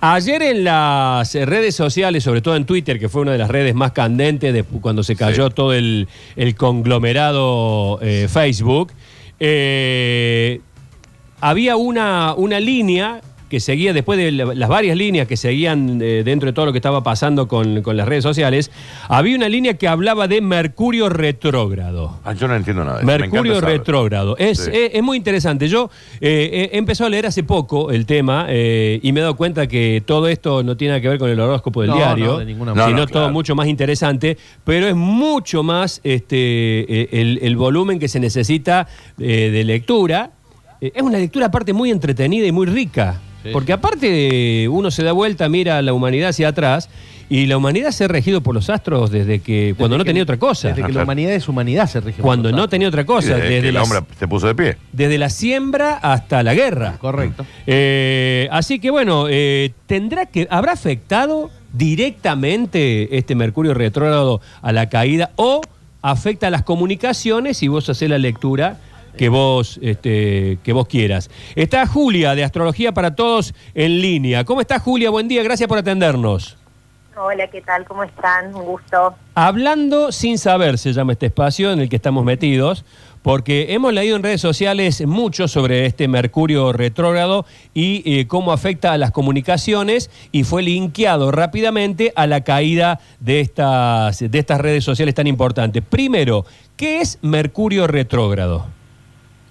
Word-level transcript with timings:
Ayer 0.00 0.42
en 0.42 0.62
las 0.62 1.34
redes 1.34 1.74
sociales, 1.74 2.22
sobre 2.22 2.40
todo 2.40 2.54
en 2.54 2.66
Twitter, 2.66 3.00
que 3.00 3.08
fue 3.08 3.22
una 3.22 3.32
de 3.32 3.38
las 3.38 3.50
redes 3.50 3.74
más 3.74 3.90
candentes 3.90 4.54
de 4.54 4.62
cuando 4.62 5.02
se 5.02 5.16
cayó 5.16 5.50
todo 5.50 5.72
el, 5.72 6.06
el 6.36 6.54
conglomerado 6.54 7.98
eh, 8.00 8.28
Facebook, 8.30 8.92
eh, 9.40 10.60
había 11.40 11.74
una, 11.74 12.32
una 12.34 12.60
línea 12.60 13.22
que 13.52 13.60
seguía, 13.60 13.92
después 13.92 14.18
de 14.18 14.32
la- 14.32 14.54
las 14.54 14.68
varias 14.70 14.96
líneas 14.96 15.28
que 15.28 15.36
seguían 15.36 16.00
eh, 16.00 16.22
dentro 16.24 16.46
de 16.46 16.54
todo 16.54 16.64
lo 16.64 16.72
que 16.72 16.78
estaba 16.78 17.02
pasando 17.02 17.46
con, 17.48 17.82
con 17.82 17.98
las 17.98 18.08
redes 18.08 18.22
sociales, 18.22 18.70
había 19.08 19.36
una 19.36 19.46
línea 19.50 19.74
que 19.74 19.86
hablaba 19.88 20.26
de 20.26 20.40
Mercurio 20.40 21.10
retrógrado. 21.10 22.18
Ah, 22.24 22.32
yo 22.32 22.48
no 22.48 22.56
entiendo 22.56 22.82
nada. 22.82 22.96
de 22.96 23.02
eso. 23.02 23.06
Me 23.12 23.18
Mercurio 23.18 23.60
retrógrado. 23.60 24.38
Es, 24.38 24.58
Sí. 24.58 24.70
es, 24.72 24.90
es 24.94 25.02
muy 25.02 25.18
interesante. 25.18 25.68
Yo 25.68 25.90
eh, 26.22 26.70
he 26.72 26.78
empezado 26.78 27.08
a 27.08 27.10
leer 27.10 27.26
hace 27.26 27.42
poco 27.44 27.90
el 27.90 28.06
tema 28.06 28.46
eh, 28.48 29.00
y 29.02 29.12
me 29.12 29.20
he 29.20 29.22
dado 29.22 29.36
cuenta 29.36 29.66
que 29.66 30.02
todo 30.06 30.28
esto 30.28 30.62
no 30.62 30.78
tiene 30.78 30.92
nada 30.92 31.02
que 31.02 31.08
ver 31.10 31.18
con 31.18 31.28
el 31.28 31.38
horóscopo 31.38 31.82
del 31.82 31.90
No, 31.90 31.96
diario, 31.96 32.26
no, 32.28 32.38
de 32.38 32.44
ninguna 32.46 32.70
manera. 32.72 32.86
sino 32.86 32.98
No, 33.00 33.04
no, 33.04 33.12
todo 33.12 33.30
mucho 33.30 33.54
más 33.54 33.66
interesante, 33.68 34.38
pero 34.64 34.86
es 34.88 34.94
mucho 34.96 35.62
más 35.62 36.00
este, 36.04 36.36
eh, 37.02 37.08
el, 37.12 37.38
el 37.42 37.56
volumen 37.56 37.98
que 37.98 38.08
se 38.08 38.18
necesita 38.18 38.88
eh, 39.18 39.50
de 39.52 39.62
lectura. 39.64 40.30
Eh, 40.80 40.90
es 40.94 41.02
una 41.02 41.18
lectura 41.18 41.46
aparte 41.46 41.72
muy 41.74 41.90
entretenida 41.90 42.46
y 42.46 42.52
muy 42.52 42.66
rica. 42.66 43.20
Sí. 43.42 43.50
Porque 43.52 43.72
aparte 43.72 44.68
uno 44.68 44.90
se 44.90 45.02
da 45.02 45.12
vuelta, 45.12 45.48
mira 45.48 45.78
a 45.78 45.82
la 45.82 45.92
humanidad 45.92 46.30
hacia 46.30 46.48
atrás 46.48 46.88
y 47.28 47.46
la 47.46 47.56
humanidad 47.56 47.92
se 47.92 48.04
ha 48.04 48.08
regido 48.08 48.42
por 48.42 48.54
los 48.54 48.68
astros 48.68 49.10
desde 49.10 49.38
que 49.40 49.74
cuando 49.78 49.96
no 49.96 50.04
que- 50.04 50.10
tenía 50.10 50.22
otra 50.22 50.36
cosa. 50.38 50.68
Desde 50.68 50.82
que 50.84 50.92
la 50.92 51.02
humanidad 51.04 51.32
es 51.32 51.48
humanidad 51.48 51.86
se 51.88 52.00
rige. 52.00 52.16
por 52.18 52.26
Cuando 52.26 52.48
los 52.50 52.56
no 52.56 52.62
astros. 52.64 52.70
tenía 52.70 52.88
otra 52.88 53.06
cosa, 53.06 53.34
desde 53.36 53.48
que 53.48 53.54
desde, 53.54 53.68
el 53.68 53.74
las- 53.74 53.82
hombre 53.90 54.00
se 54.18 54.28
puso 54.28 54.46
de 54.48 54.54
pie. 54.54 54.76
desde 54.92 55.16
la 55.18 55.30
siembra 55.30 55.94
hasta 55.94 56.42
la 56.42 56.52
guerra. 56.54 56.98
Correcto. 57.00 57.46
Eh, 57.66 58.48
así 58.52 58.78
que 58.80 58.90
bueno, 58.90 59.26
eh, 59.30 59.72
tendrá 59.86 60.26
que 60.26 60.46
habrá 60.50 60.72
afectado 60.72 61.50
directamente 61.72 63.16
este 63.16 63.34
Mercurio 63.34 63.74
retrógrado 63.74 64.40
a 64.60 64.72
la 64.72 64.88
caída 64.88 65.30
o 65.36 65.62
afecta 66.02 66.48
a 66.48 66.50
las 66.50 66.62
comunicaciones 66.62 67.62
y 67.62 67.68
vos 67.68 67.88
haces 67.88 68.10
la 68.10 68.18
lectura 68.18 68.78
que 69.16 69.28
vos 69.28 69.78
este, 69.82 70.58
que 70.62 70.72
vos 70.72 70.86
quieras. 70.86 71.30
Está 71.54 71.86
Julia 71.86 72.34
de 72.34 72.44
Astrología 72.44 72.92
para 72.92 73.14
Todos 73.14 73.54
en 73.74 74.00
línea. 74.00 74.44
¿Cómo 74.44 74.60
está 74.60 74.78
Julia? 74.78 75.10
Buen 75.10 75.28
día, 75.28 75.42
gracias 75.42 75.68
por 75.68 75.78
atendernos. 75.78 76.56
Hola, 77.14 77.46
¿qué 77.48 77.60
tal? 77.60 77.84
¿Cómo 77.84 78.04
están? 78.04 78.54
Un 78.54 78.64
gusto. 78.64 79.14
Hablando 79.34 80.12
sin 80.12 80.38
saber 80.38 80.78
se 80.78 80.94
llama 80.94 81.12
este 81.12 81.26
espacio 81.26 81.70
en 81.70 81.80
el 81.80 81.90
que 81.90 81.96
estamos 81.96 82.24
metidos, 82.24 82.86
porque 83.20 83.74
hemos 83.74 83.92
leído 83.92 84.16
en 84.16 84.22
redes 84.22 84.40
sociales 84.40 85.06
mucho 85.06 85.46
sobre 85.46 85.84
este 85.84 86.08
Mercurio 86.08 86.72
retrógrado 86.72 87.44
y 87.74 88.02
eh, 88.06 88.26
cómo 88.26 88.50
afecta 88.50 88.92
a 88.92 88.98
las 88.98 89.10
comunicaciones 89.10 90.10
y 90.32 90.44
fue 90.44 90.62
linkeado 90.62 91.30
rápidamente 91.30 92.14
a 92.16 92.26
la 92.26 92.42
caída 92.44 92.98
de 93.20 93.40
estas, 93.40 94.18
de 94.18 94.38
estas 94.38 94.60
redes 94.60 94.82
sociales 94.82 95.14
tan 95.14 95.26
importantes. 95.26 95.82
Primero, 95.86 96.46
¿qué 96.76 97.02
es 97.02 97.18
Mercurio 97.20 97.86
retrógrado? 97.86 98.66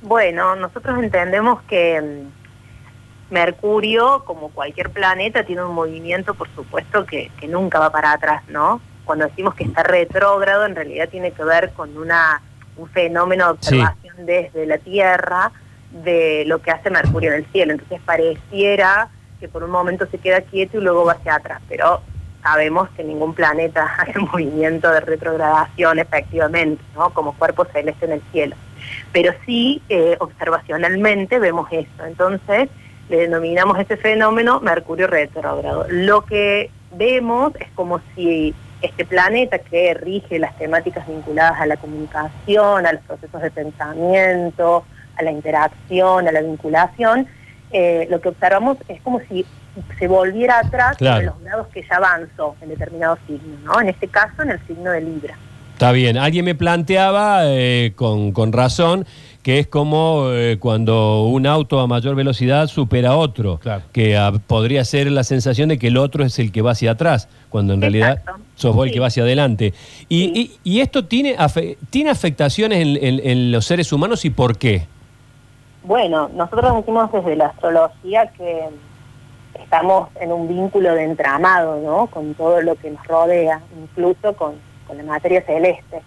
Bueno, 0.01 0.55
nosotros 0.55 0.97
entendemos 0.99 1.61
que 1.63 2.01
mm, 2.01 3.33
Mercurio, 3.33 4.23
como 4.25 4.49
cualquier 4.49 4.89
planeta, 4.89 5.43
tiene 5.43 5.63
un 5.63 5.73
movimiento, 5.73 6.33
por 6.33 6.49
supuesto, 6.55 7.05
que, 7.05 7.31
que 7.39 7.47
nunca 7.47 7.79
va 7.79 7.91
para 7.91 8.11
atrás, 8.11 8.43
¿no? 8.49 8.81
Cuando 9.05 9.25
decimos 9.27 9.55
que 9.55 9.63
está 9.63 9.83
retrógrado, 9.83 10.65
en 10.65 10.75
realidad 10.75 11.07
tiene 11.09 11.31
que 11.31 11.43
ver 11.43 11.71
con 11.71 11.95
una, 11.97 12.41
un 12.77 12.89
fenómeno 12.89 13.53
de 13.53 13.59
Sí. 13.61 13.75
observación 13.79 14.25
desde 14.25 14.65
la 14.65 14.77
Tierra 14.79 15.51
de 15.91 16.43
lo 16.47 16.61
que 16.61 16.71
hace 16.71 16.89
Mercurio 16.89 17.31
en 17.31 17.37
el 17.37 17.45
cielo. 17.47 17.73
Entonces 17.73 17.99
pareciera 18.05 19.09
que 19.39 19.47
por 19.47 19.63
un 19.63 19.71
momento 19.71 20.05
se 20.07 20.17
queda 20.17 20.41
quieto 20.41 20.77
y 20.77 20.81
luego 20.81 21.05
va 21.05 21.13
hacia 21.13 21.35
atrás, 21.35 21.61
pero 21.67 22.01
sabemos 22.43 22.89
que 22.91 23.03
ningún 23.03 23.33
planeta 23.33 23.85
hace 23.97 24.17
movimiento 24.19 24.89
de 24.91 24.99
retrogradación 25.01 25.99
efectivamente, 25.99 26.83
¿no? 26.95 27.09
Como 27.11 27.33
cuerpo 27.33 27.65
celeste 27.65 28.05
en 28.05 28.11
el 28.13 28.21
cielo. 28.31 28.55
Pero 29.11 29.33
sí, 29.45 29.81
eh, 29.89 30.17
observacionalmente 30.19 31.39
vemos 31.39 31.67
eso. 31.71 32.05
Entonces, 32.05 32.69
le 33.09 33.17
denominamos 33.17 33.77
ese 33.79 33.97
fenómeno 33.97 34.59
Mercurio 34.61 35.07
retrógrado. 35.07 35.85
Lo 35.89 36.21
que 36.25 36.69
vemos 36.93 37.53
es 37.59 37.67
como 37.75 38.01
si 38.15 38.53
este 38.81 39.05
planeta 39.05 39.59
que 39.59 39.93
rige 39.93 40.39
las 40.39 40.57
temáticas 40.57 41.07
vinculadas 41.07 41.59
a 41.59 41.65
la 41.65 41.77
comunicación, 41.77 42.85
a 42.85 42.93
los 42.93 43.01
procesos 43.03 43.41
de 43.41 43.51
pensamiento, 43.51 44.85
a 45.17 45.23
la 45.23 45.31
interacción, 45.31 46.27
a 46.27 46.31
la 46.31 46.41
vinculación, 46.41 47.27
eh, 47.71 48.07
lo 48.09 48.19
que 48.21 48.29
observamos 48.29 48.77
es 48.87 49.01
como 49.01 49.19
si 49.29 49.45
se 49.99 50.07
volviera 50.07 50.59
atrás 50.59 50.97
Claro. 50.97 51.19
en 51.19 51.25
los 51.27 51.41
grados 51.41 51.67
que 51.67 51.83
ya 51.83 51.97
avanzó 51.97 52.55
en 52.61 52.69
determinado 52.69 53.17
signo, 53.27 53.57
¿no? 53.63 53.79
En 53.79 53.89
este 53.89 54.07
caso, 54.07 54.41
en 54.41 54.51
el 54.51 54.59
signo 54.67 54.91
de 54.91 55.01
Libra. 55.01 55.35
Está 55.81 55.93
bien, 55.93 56.15
alguien 56.15 56.45
me 56.45 56.53
planteaba 56.53 57.39
eh, 57.45 57.93
con, 57.95 58.33
con 58.33 58.53
razón 58.53 59.03
que 59.41 59.57
es 59.57 59.65
como 59.65 60.25
eh, 60.29 60.57
cuando 60.59 61.23
un 61.23 61.47
auto 61.47 61.79
a 61.79 61.87
mayor 61.87 62.13
velocidad 62.13 62.67
supera 62.67 63.09
a 63.13 63.15
otro, 63.17 63.57
Claro. 63.57 63.81
que 63.91 64.15
ah, 64.15 64.31
podría 64.45 64.85
ser 64.85 65.09
la 65.09 65.23
sensación 65.23 65.69
de 65.69 65.79
que 65.79 65.87
el 65.87 65.97
otro 65.97 66.23
es 66.23 66.37
el 66.37 66.51
que 66.51 66.61
va 66.61 66.73
hacia 66.73 66.91
atrás, 66.91 67.29
cuando 67.49 67.73
en 67.73 67.81
realidad 67.81 68.21
sos 68.53 68.75
vos 68.75 68.85
el 68.85 68.93
que 68.93 68.99
va 68.99 69.07
hacia 69.07 69.23
adelante. 69.23 69.73
Y, 70.07 70.25
Sí. 70.25 70.59
y- 70.63 70.75
y 70.75 70.79
esto 70.81 71.05
tiene, 71.05 71.35
afe- 71.35 71.77
tiene 71.89 72.11
afectaciones 72.11 72.79
en, 72.79 73.03
en- 73.03 73.27
en 73.27 73.51
los 73.51 73.65
seres 73.65 73.91
humanos 73.91 74.23
y 74.23 74.29
por 74.29 74.59
qué? 74.59 74.85
Bueno, 75.83 76.29
nosotros 76.35 76.75
decimos 76.75 77.11
desde 77.11 77.35
la 77.37 77.47
astrología 77.47 78.27
que 78.37 78.65
estamos 79.59 80.09
en 80.19 80.31
un 80.31 80.47
vínculo 80.47 80.93
de 80.93 81.05
entramado, 81.05 81.81
¿no? 81.83 82.05
Con 82.05 82.35
todo 82.35 82.61
lo 82.61 82.75
que 82.75 82.91
nos 82.91 83.03
rodea, 83.07 83.61
incluso 83.81 84.33
con, 84.33 84.69
con 84.91 84.97
la 84.97 85.03
materia 85.05 85.41
celeste. 85.43 86.01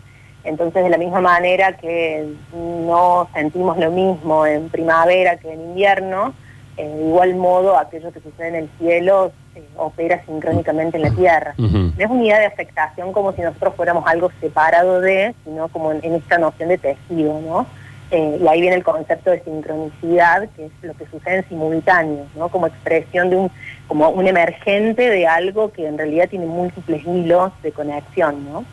Entonces, 0.45 0.85
de 0.85 0.91
la 0.91 0.99
misma 0.99 1.23
manera 1.23 1.75
que 1.75 2.35
no 2.53 3.27
sentimos 3.33 3.79
lo 3.79 3.91
mismo 3.91 4.45
en 4.45 4.69
primavera 4.69 5.39
que 5.39 5.51
en 5.51 5.63
invierno, 5.63 6.35
eh, 6.77 6.87
de 6.87 7.07
igual 7.07 7.35
modo 7.35 7.79
aquello 7.79 8.13
que 8.13 8.21
sucede 8.21 8.49
en 8.49 8.55
el 8.57 8.71
cielo 8.79 9.33
eh, 9.55 9.65
opera 9.77 10.23
sincrónicamente 10.27 10.99
en 10.99 11.05
la 11.05 11.11
Tierra. 11.13 11.55
No 11.57 11.93
es 11.97 12.11
unidad 12.11 12.41
de 12.41 12.47
afectación 12.47 13.15
como 13.15 13.33
si 13.33 13.41
nosotros 13.41 13.73
fuéramos 13.75 14.05
algo 14.07 14.31
separado 14.39 15.01
de, 15.01 15.35
sino 15.45 15.69
como 15.69 15.93
en, 15.93 16.01
en 16.03 16.15
esta 16.17 16.37
noción 16.37 16.69
de 16.69 16.77
tejido, 16.77 17.41
¿no? 17.41 17.67
Eh, 18.11 18.39
y 18.43 18.47
ahí 18.47 18.61
viene 18.61 18.77
el 18.77 18.85
concepto 18.85 19.31
de 19.31 19.43
sincronicidad, 19.43 20.49
que 20.57 20.67
es 20.67 20.73
lo 20.83 20.95
que 20.95 21.07
sucede 21.07 21.39
en 21.39 21.49
simultáneo, 21.49 22.27
¿no? 22.37 22.49
Como 22.49 22.67
expresión 22.67 23.31
de 23.31 23.37
un, 23.37 23.51
como 23.89 24.11
un 24.11 24.27
emergente 24.27 25.09
de 25.09 25.27
algo 25.27 25.73
que 25.73 25.87
en 25.87 25.99
realidad 25.99 26.29
tiene 26.29 26.47
múltiples 26.47 27.03
hilos 27.07 27.51
de 27.63 27.73
conexión, 27.73 28.45
¿no? 28.45 28.65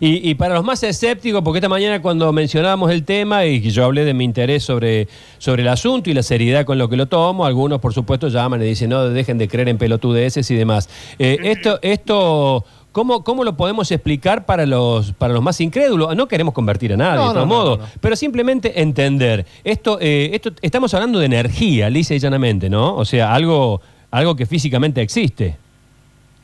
Y, 0.00 0.28
y 0.28 0.34
para 0.34 0.54
los 0.54 0.64
más 0.64 0.82
escépticos, 0.82 1.42
porque 1.42 1.58
esta 1.58 1.68
mañana 1.68 2.00
cuando 2.02 2.32
mencionábamos 2.32 2.90
el 2.90 3.04
tema 3.04 3.44
y 3.44 3.60
yo 3.70 3.84
hablé 3.84 4.04
de 4.04 4.14
mi 4.14 4.24
interés 4.24 4.64
sobre, 4.64 5.08
sobre 5.38 5.62
el 5.62 5.68
asunto 5.68 6.10
y 6.10 6.14
la 6.14 6.22
seriedad 6.22 6.64
con 6.64 6.78
lo 6.78 6.88
que 6.88 6.96
lo 6.96 7.06
tomo, 7.06 7.46
algunos 7.46 7.80
por 7.80 7.92
supuesto 7.92 8.28
llaman 8.28 8.62
y 8.62 8.66
dicen, 8.66 8.90
no, 8.90 9.08
dejen 9.08 9.38
de 9.38 9.46
creer 9.46 9.68
en 9.68 9.78
pelotudeces 9.78 10.50
y 10.50 10.56
demás. 10.56 10.88
Eh, 11.18 11.38
esto, 11.42 11.78
esto 11.82 12.64
¿cómo, 12.94 13.24
¿cómo 13.24 13.44
lo 13.44 13.56
podemos 13.56 13.90
explicar 13.90 14.46
para 14.46 14.64
los, 14.64 15.12
para 15.12 15.34
los 15.34 15.42
más 15.42 15.60
incrédulos? 15.60 16.16
No 16.16 16.28
queremos 16.28 16.54
convertir 16.54 16.94
a 16.94 16.96
nadie, 16.96 17.16
No, 17.22 17.34
de 17.34 17.40
no, 17.40 17.46
no, 17.46 17.76
no. 17.76 17.84
pero 18.00 18.16
simplemente 18.16 18.80
entender. 18.80 19.44
Esto, 19.64 19.98
eh, 20.00 20.30
esto, 20.32 20.52
estamos 20.62 20.94
hablando 20.94 21.18
de 21.18 21.26
energía, 21.26 21.90
lisa 21.90 22.14
y 22.14 22.18
llanamente, 22.20 22.70
¿no? 22.70 22.94
O 22.96 23.04
sea, 23.04 23.34
algo, 23.34 23.82
algo 24.10 24.36
que 24.36 24.46
físicamente 24.46 25.02
existe. 25.02 25.58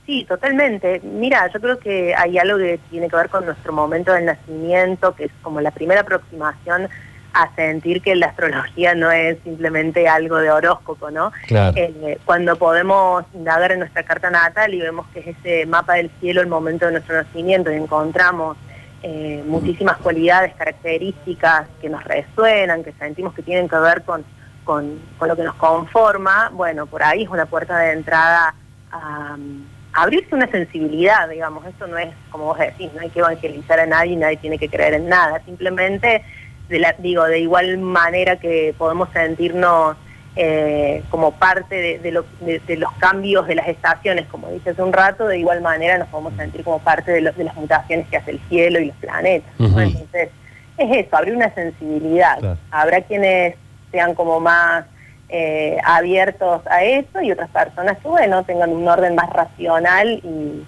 Sí, 0.05 0.27
totalmente. 0.29 1.01
Mira, 1.05 1.49
yo 1.55 1.61
creo 1.61 1.79
que 1.79 2.13
hay 2.17 2.37
algo 2.37 2.59
que 2.59 2.81
tiene 2.91 3.09
que 3.09 3.15
ver 3.17 3.29
con 3.31 3.47
nuestro 3.47 3.73
momento 3.73 4.13
del 4.13 4.25
nacimiento, 4.25 5.15
que 5.15 5.27
es 5.27 5.31
como 5.41 5.61
la 5.61 5.71
primera 5.71 6.01
aproximación 6.01 6.89
a 7.33 7.55
sentir 7.55 8.03
que 8.03 8.15
la 8.17 8.27
astrología 8.27 8.95
no 8.95 9.11
es 9.11 9.39
simplemente 9.45 10.09
algo 10.09 10.37
de 10.39 10.51
horóscopo, 10.51 11.11
¿no? 11.11 11.33
Claro. 11.47 11.77
Eh, 11.77 12.19
cuando 12.25 12.57
podemos 12.57 13.25
indagar 13.35 13.73
en 13.73 13.81
nuestra 13.81 14.03
carta 14.03 14.31
natal 14.31 14.75
y 14.75 14.81
vemos 14.81 15.07
que 15.13 15.21
es 15.21 15.27
ese 15.29 15.67
mapa 15.67 15.95
del 15.95 16.11
cielo 16.21 16.41
el 16.41 16.49
momento 16.49 16.87
de 16.87 16.93
nuestro 16.93 17.15
nacimiento 17.15 17.71
y 17.71 17.77
encontramos 17.77 18.57
eh, 19.03 19.43
muchísimas 19.47 19.97
cualidades, 19.99 20.55
características 20.55 21.69
que 21.81 21.89
nos 21.89 22.05
resuenan, 22.05 22.85
que 22.85 22.93
sentimos 22.93 23.33
que 23.33 23.43
tienen 23.43 23.69
que 23.69 23.77
ver 23.77 24.03
con, 24.03 24.25
con, 24.65 24.99
con 25.19 25.29
lo 25.29 25.37
que 25.37 25.43
nos 25.45 25.55
conforma, 25.55 26.51
bueno, 26.53 26.87
por 26.87 27.03
ahí 27.03 27.23
es 27.23 27.29
una 27.29 27.47
puerta 27.47 27.79
de 27.79 27.93
entrada 27.93 28.55
a, 28.93 29.37
abrirse 29.93 30.35
una 30.35 30.47
sensibilidad, 30.49 31.29
digamos, 31.29 31.67
esto 31.67 31.87
no 31.87 31.99
es, 31.99 32.15
como 32.31 32.45
vos 32.45 32.59
decís, 32.59 32.91
no 32.95 33.01
hay 33.01 33.11
que 33.11 33.21
evangelizar 33.21 33.81
a 33.81 33.87
nadie, 33.87 34.17
nadie 34.17 34.37
tiene 34.37 34.59
que 34.59 34.69
creer 34.69 34.95
en 34.95 35.09
nada, 35.09 35.41
simplemente, 35.45 36.25
de 36.71 36.79
la, 36.79 36.95
digo, 36.99 37.25
de 37.25 37.41
igual 37.41 37.77
manera 37.79 38.37
que 38.37 38.75
podemos 38.79 39.09
sentirnos 39.13 39.97
eh, 40.37 41.03
como 41.11 41.33
parte 41.33 41.75
de, 41.75 41.99
de 41.99 42.13
lo- 42.13 42.25
de- 42.41 42.61
de 42.61 42.77
los 42.77 42.93
cambios 42.95 43.47
de 43.49 43.57
las 43.57 43.67
estaciones, 43.69 44.27
como 44.27 44.49
dije 44.49 44.71
hace 44.71 44.83
un 44.83 44.93
rato, 44.93 45.27
de 45.27 45.39
igual 45.39 45.61
manera 45.61 45.99
nos 45.99 46.09
podemos 46.09 46.33
sentir 46.37 46.63
como 46.63 46.79
parte 46.79 47.11
de, 47.11 47.21
lo- 47.21 47.33
de 47.33 47.45
las 47.45 47.57
mutaciones 47.57 48.07
que 48.09 48.17
hace 48.17 48.31
el 48.31 48.41
cielo 48.49 48.79
y 48.79 48.87
los 48.87 48.97
planetas. 48.97 49.51
Entonces, 49.59 50.31
es 50.79 51.07
eso, 51.07 51.17
abrir 51.17 51.35
una 51.37 51.53
sensibilidad. 51.53 52.39
Claro. 52.39 52.59
Habrá 52.71 53.01
quienes 53.03 53.57
sean 53.91 54.15
como 54.15 54.39
más 54.41 54.85
eh, 55.29 55.79
abiertos 55.85 56.63
a 56.69 56.85
eso 56.85 57.21
y 57.21 57.33
otras 57.33 57.51
personas 57.51 57.99
que, 57.99 58.09
bueno, 58.09 58.45
tengan 58.45 58.71
un 58.71 58.87
orden 58.89 59.15
más 59.17 59.29
racional 59.31 60.21
y, 60.25 60.65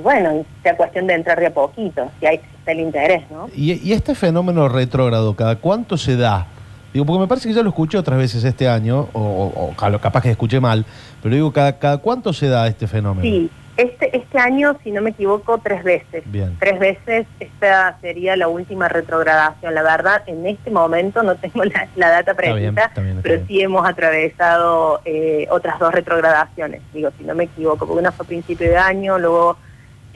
bueno, 0.00 0.44
sea 0.62 0.76
cuestión 0.76 1.06
de 1.06 1.14
entrar 1.14 1.38
de 1.40 1.46
a 1.46 1.54
poquito, 1.54 2.10
si 2.20 2.26
hay 2.26 2.40
el 2.72 2.80
interés, 2.80 3.30
¿no? 3.30 3.48
Y, 3.54 3.92
este 3.92 4.14
fenómeno 4.14 4.68
retrógrado, 4.68 5.34
¿cada 5.34 5.56
cuánto 5.56 5.96
se 5.96 6.16
da? 6.16 6.46
Digo, 6.92 7.04
porque 7.04 7.20
me 7.20 7.26
parece 7.26 7.48
que 7.48 7.54
ya 7.54 7.62
lo 7.62 7.70
escuché 7.70 7.98
otras 7.98 8.18
veces 8.18 8.42
este 8.44 8.68
año, 8.68 9.08
o, 9.12 9.72
o 9.76 9.98
capaz 10.00 10.22
que 10.22 10.30
escuché 10.30 10.60
mal, 10.60 10.84
pero 11.22 11.34
digo, 11.34 11.52
¿cada, 11.52 11.78
¿cada 11.78 11.98
cuánto 11.98 12.32
se 12.32 12.48
da 12.48 12.66
este 12.66 12.86
fenómeno? 12.86 13.22
Sí, 13.22 13.50
este, 13.76 14.16
este 14.16 14.38
año, 14.38 14.78
si 14.82 14.90
no 14.90 15.02
me 15.02 15.10
equivoco, 15.10 15.58
tres 15.58 15.84
veces. 15.84 16.24
Tres 16.58 16.78
veces 16.78 17.26
esta 17.40 17.98
sería 18.00 18.34
la 18.34 18.48
última 18.48 18.88
retrogradación. 18.88 19.74
La 19.74 19.82
verdad, 19.82 20.22
en 20.26 20.46
este 20.46 20.70
momento 20.70 21.22
no 21.22 21.36
tengo 21.36 21.62
la, 21.96 22.08
data 22.08 22.34
precisa, 22.34 22.90
pero 23.22 23.46
sí 23.46 23.60
hemos 23.60 23.86
atravesado 23.86 25.02
eh, 25.04 25.46
otras 25.50 25.78
dos 25.78 25.92
retrogradaciones. 25.92 26.80
Digo, 26.94 27.10
si 27.18 27.24
no 27.24 27.34
me 27.34 27.44
equivoco, 27.44 27.86
porque 27.86 28.00
una 28.00 28.12
fue 28.12 28.24
a 28.24 28.28
principio 28.28 28.68
de 28.68 28.78
año, 28.78 29.18
luego, 29.18 29.58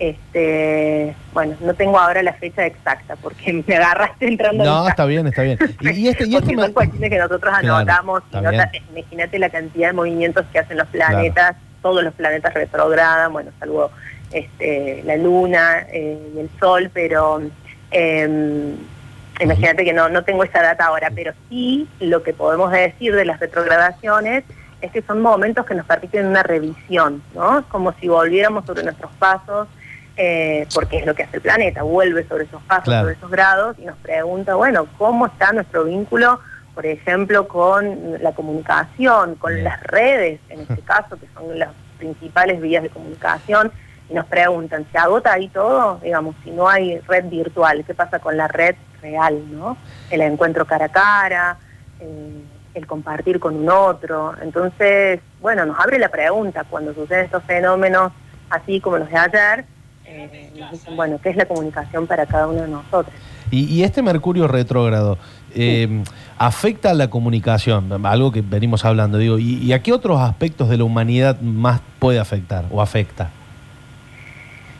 este, 0.00 1.14
bueno, 1.32 1.56
no 1.60 1.74
tengo 1.74 1.98
ahora 1.98 2.22
la 2.22 2.32
fecha 2.32 2.66
exacta, 2.66 3.16
porque 3.16 3.52
me 3.66 3.76
agarraste 3.76 4.26
entrando. 4.26 4.64
No, 4.64 4.88
está 4.88 5.04
bien, 5.04 5.26
está 5.26 5.42
bien. 5.42 5.58
Y, 5.80 6.08
este, 6.08 6.26
y 6.26 6.36
este 6.36 6.54
son 6.54 6.72
cuestiones 6.72 7.10
que 7.10 7.18
nosotros 7.18 7.52
anotamos. 7.54 8.22
Imagínate 8.90 9.38
la 9.38 9.50
cantidad 9.50 9.88
de 9.88 9.92
movimientos 9.92 10.46
que 10.52 10.58
hacen 10.58 10.78
los 10.78 10.88
planetas 10.88 11.56
todos 11.82 12.02
los 12.02 12.14
planetas 12.14 12.54
retrogradan, 12.54 13.32
bueno, 13.32 13.50
salvo 13.58 13.90
este, 14.32 15.02
la 15.04 15.16
Luna 15.16 15.86
eh, 15.92 16.32
y 16.34 16.38
el 16.38 16.50
Sol, 16.58 16.90
pero 16.92 17.40
em, 17.90 18.76
imagínate 19.40 19.84
que 19.84 19.92
no, 19.92 20.08
no 20.08 20.22
tengo 20.24 20.44
esa 20.44 20.62
data 20.62 20.86
ahora, 20.86 21.10
pero 21.14 21.32
sí 21.48 21.88
lo 22.00 22.22
que 22.22 22.32
podemos 22.32 22.70
decir 22.70 23.14
de 23.14 23.24
las 23.24 23.40
retrogradaciones 23.40 24.44
es 24.80 24.92
que 24.92 25.02
son 25.02 25.20
momentos 25.20 25.66
que 25.66 25.74
nos 25.74 25.86
permiten 25.86 26.26
una 26.26 26.42
revisión, 26.42 27.22
¿no? 27.34 27.64
Como 27.68 27.92
si 27.94 28.08
volviéramos 28.08 28.64
sobre 28.64 28.82
nuestros 28.82 29.12
pasos, 29.12 29.68
eh, 30.22 30.66
porque 30.74 30.98
es 30.98 31.06
lo 31.06 31.14
que 31.14 31.22
hace 31.22 31.36
el 31.36 31.42
planeta, 31.42 31.82
vuelve 31.82 32.26
sobre 32.28 32.44
esos 32.44 32.62
pasos, 32.62 32.92
sobre 32.92 33.14
esos 33.14 33.30
grados 33.30 33.78
y 33.78 33.86
nos 33.86 33.96
pregunta, 33.98 34.54
bueno, 34.54 34.86
¿cómo 34.98 35.26
está 35.26 35.52
nuestro 35.52 35.84
vínculo 35.84 36.40
por 36.74 36.86
ejemplo, 36.86 37.48
con 37.48 38.22
la 38.22 38.32
comunicación, 38.32 39.34
con 39.34 39.62
las 39.62 39.82
redes, 39.82 40.40
en 40.48 40.60
este 40.60 40.80
caso, 40.84 41.18
que 41.18 41.26
son 41.34 41.58
las 41.58 41.70
principales 41.98 42.60
vías 42.60 42.82
de 42.82 42.88
comunicación, 42.88 43.70
y 44.08 44.14
nos 44.14 44.26
preguntan, 44.26 44.86
¿se 44.90 44.98
agota 44.98 45.32
ahí 45.32 45.48
todo? 45.48 46.00
Digamos, 46.02 46.34
si 46.42 46.50
no 46.50 46.68
hay 46.68 46.98
red 47.00 47.26
virtual, 47.26 47.84
¿qué 47.86 47.94
pasa 47.94 48.18
con 48.18 48.36
la 48.36 48.48
red 48.48 48.76
real, 49.02 49.42
no? 49.52 49.76
El 50.10 50.22
encuentro 50.22 50.64
cara 50.64 50.86
a 50.86 50.88
cara, 50.88 51.58
eh, 52.00 52.42
el 52.74 52.86
compartir 52.86 53.38
con 53.38 53.56
un 53.56 53.68
otro. 53.68 54.34
Entonces, 54.40 55.20
bueno, 55.40 55.66
nos 55.66 55.78
abre 55.78 55.98
la 55.98 56.08
pregunta 56.08 56.64
cuando 56.64 56.94
suceden 56.94 57.26
estos 57.26 57.44
fenómenos, 57.44 58.12
así 58.48 58.80
como 58.80 58.98
los 58.98 59.10
de 59.10 59.16
ayer, 59.16 59.64
eh, 60.10 60.50
nos 60.58 60.70
dicen, 60.72 60.96
bueno, 60.96 61.18
¿qué 61.22 61.30
es 61.30 61.36
la 61.36 61.46
comunicación 61.46 62.06
para 62.06 62.26
cada 62.26 62.48
uno 62.48 62.62
de 62.62 62.68
nosotros? 62.68 63.14
Y, 63.50 63.82
este 63.82 64.00
Mercurio 64.00 64.46
retrógrado, 64.46 65.18
eh, 65.54 66.04
afecta 66.38 66.90
a 66.90 66.94
la 66.94 67.10
comunicación, 67.10 68.06
algo 68.06 68.30
que 68.30 68.42
venimos 68.42 68.84
hablando, 68.84 69.18
digo, 69.18 69.38
¿y, 69.38 69.72
a 69.72 69.82
qué 69.82 69.92
otros 69.92 70.20
aspectos 70.20 70.68
de 70.68 70.76
la 70.76 70.84
humanidad 70.84 71.40
más 71.40 71.80
puede 71.98 72.20
afectar 72.20 72.64
o 72.70 72.80
afecta? 72.80 73.30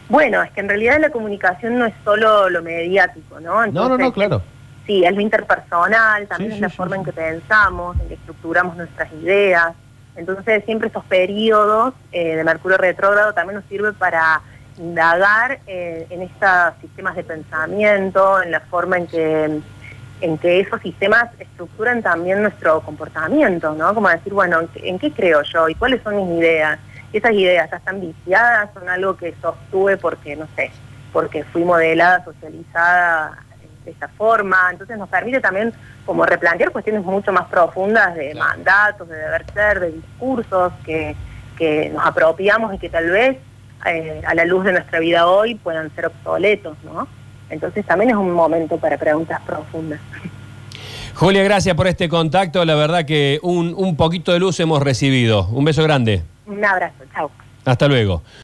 Bueno, 0.09 0.43
es 0.43 0.51
que 0.53 0.61
en 0.61 0.69
realidad 0.69 1.01
la 1.01 1.11
comunicación 1.11 1.79
no 1.79 1.87
es 1.87 1.95
solo 2.05 2.49
lo 2.49 2.63
mediático, 2.63 3.41
¿no? 3.41 3.67
no, 3.67 3.89
no, 3.89 3.99
no, 3.99 4.13
claro. 4.13 4.43
Sí, 4.87 5.05
es 5.05 5.15
lo 5.15 5.21
interpersonal, 5.21 6.27
también 6.27 6.53
es 6.53 6.61
la 6.61 6.69
forma 6.69 6.97
en 6.97 7.05
que 7.05 7.13
pensamos, 7.13 7.99
en 8.01 8.09
que 8.09 8.15
estructuramos 8.15 8.77
nuestras 8.77 9.13
ideas. 9.13 9.73
Entonces 10.17 10.65
siempre 10.65 10.89
estos 10.89 11.05
periodos 11.05 11.95
eh, 12.13 12.37
de 12.37 12.45
Mercurio 12.45 12.77
retrógrado 12.77 13.33
también 13.33 13.57
nos 13.57 13.65
sirve 13.67 13.93
para 13.93 14.43
indagar 14.79 15.61
eh, 15.67 16.07
en 16.11 16.23
estos 16.23 16.75
sistemas 16.81 17.17
de 17.17 17.25
pensamiento, 17.25 18.43
en 18.43 18.51
la 18.51 18.61
forma 18.61 18.99
en 18.99 19.07
que, 19.07 19.61
en 20.21 20.39
que 20.39 20.61
esos 20.61 20.81
sistemas 20.81 21.29
estructuran 21.39 22.03
también 22.03 22.43
nuestro 22.43 22.81
comportamiento, 22.81 23.73
¿no? 23.75 23.95
Como 23.95 24.09
decir, 24.09 24.33
bueno, 24.33 24.61
¿en 24.75 24.99
qué 24.99 25.13
creo 25.13 25.43
yo 25.43 25.69
y 25.69 25.75
cuáles 25.75 26.03
son 26.03 26.17
mis 26.17 26.39
ideas? 26.41 26.79
Y 27.13 27.19
esas 27.19 27.33
ideas 27.33 27.71
ya 27.71 27.77
están 27.77 28.01
viciadas, 28.01 28.71
son 28.73 28.89
algo 28.89 29.17
que 29.17 29.35
sostuve 29.41 29.97
porque, 29.97 30.37
no 30.37 30.47
sé, 30.57 30.71
porque 31.13 31.43
fui 31.45 31.65
modelada, 31.65 32.25
socializada 32.25 33.39
de 33.85 33.91
esta 33.91 34.09
forma. 34.09 34.57
Entonces 34.71 34.97
nos 34.97 35.09
permite 35.09 35.41
también 35.41 35.73
como 36.07 36.25
replantear 36.25 36.71
cuestiones 36.71 37.03
mucho 37.05 37.33
más 37.33 37.47
profundas 37.49 38.15
de 38.15 38.35
mandatos, 38.35 39.09
de 39.09 39.17
deber 39.17 39.45
ser, 39.53 39.81
de 39.81 39.93
discursos 39.93 40.73
que, 40.85 41.17
que 41.59 41.91
nos 41.91 42.07
apropiamos 42.07 42.75
y 42.75 42.79
que 42.79 42.89
tal 42.89 43.11
vez 43.11 43.39
eh, 43.87 44.23
a 44.27 44.35
la 44.35 44.45
luz 44.45 44.65
de 44.65 44.73
nuestra 44.73 44.99
vida 45.01 45.27
hoy 45.27 45.55
puedan 45.55 45.95
ser 45.95 46.07
obsoletos, 46.07 46.77
¿no? 46.85 47.09
Entonces 47.49 47.85
también 47.85 48.11
es 48.11 48.17
un 48.17 48.33
momento 48.33 48.79
para 48.79 48.97
preguntas 48.97 49.41
profundas. 49.45 50.01
Julia, 51.15 51.43
gracias 51.43 51.75
por 51.75 51.87
este 51.87 52.09
contacto. 52.09 52.65
La 52.65 52.75
verdad 52.75 53.05
que 53.05 53.41
un, 53.43 53.75
un 53.77 53.97
poquito 53.97 54.33
de 54.33 54.39
luz 54.39 54.59
hemos 54.61 54.83
recibido. 54.83 55.49
Un 55.49 55.65
beso 55.65 55.83
grande. 55.83 56.23
Un 56.47 56.65
abrazo, 56.65 57.05
chao. 57.13 57.31
Hasta 57.65 57.89
luego. 57.89 58.23